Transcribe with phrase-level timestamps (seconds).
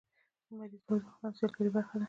[0.49, 1.99] لمریز ځواک د افغانستان د سیلګرۍ برخه ده.